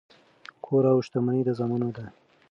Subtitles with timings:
[0.65, 2.05] کور او شتمني د زامنو ده.